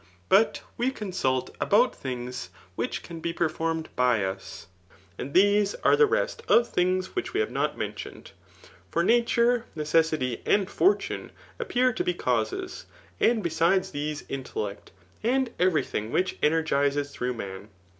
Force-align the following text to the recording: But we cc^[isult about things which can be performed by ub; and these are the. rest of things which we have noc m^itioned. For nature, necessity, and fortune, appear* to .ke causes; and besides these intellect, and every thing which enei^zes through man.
But 0.29 0.63
we 0.77 0.89
cc^[isult 0.91 1.53
about 1.61 1.95
things 1.95 2.49
which 2.75 3.03
can 3.03 3.19
be 3.19 3.33
performed 3.33 3.89
by 3.95 4.23
ub; 4.25 4.39
and 5.19 5.31
these 5.31 5.75
are 5.83 5.95
the. 5.95 6.07
rest 6.07 6.41
of 6.47 6.67
things 6.67 7.13
which 7.15 7.35
we 7.35 7.39
have 7.39 7.49
noc 7.51 7.75
m^itioned. 7.75 8.29
For 8.89 9.03
nature, 9.03 9.65
necessity, 9.75 10.41
and 10.43 10.67
fortune, 10.67 11.31
appear* 11.59 11.93
to 11.93 12.03
.ke 12.03 12.17
causes; 12.17 12.87
and 13.19 13.43
besides 13.43 13.91
these 13.91 14.23
intellect, 14.27 14.89
and 15.21 15.51
every 15.59 15.83
thing 15.83 16.11
which 16.11 16.41
enei^zes 16.41 17.11
through 17.11 17.35
man. 17.35 17.69